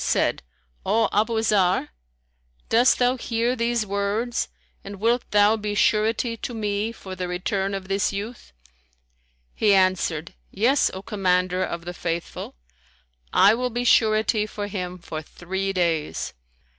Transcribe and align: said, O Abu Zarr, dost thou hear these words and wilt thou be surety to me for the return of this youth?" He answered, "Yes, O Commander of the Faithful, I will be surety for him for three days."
said, 0.03 0.41
O 0.83 1.07
Abu 1.13 1.39
Zarr, 1.43 1.89
dost 2.69 2.97
thou 2.97 3.17
hear 3.17 3.55
these 3.55 3.85
words 3.85 4.47
and 4.83 4.95
wilt 4.99 5.29
thou 5.29 5.55
be 5.55 5.75
surety 5.75 6.35
to 6.37 6.55
me 6.55 6.91
for 6.91 7.15
the 7.15 7.27
return 7.27 7.75
of 7.75 7.87
this 7.87 8.11
youth?" 8.11 8.51
He 9.53 9.75
answered, 9.75 10.33
"Yes, 10.49 10.89
O 10.95 11.03
Commander 11.03 11.63
of 11.63 11.85
the 11.85 11.93
Faithful, 11.93 12.55
I 13.31 13.53
will 13.53 13.69
be 13.69 13.83
surety 13.83 14.47
for 14.47 14.65
him 14.65 14.97
for 14.97 15.21
three 15.21 15.71
days." 15.71 16.33